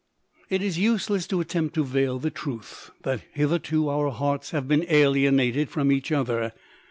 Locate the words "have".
4.49-4.67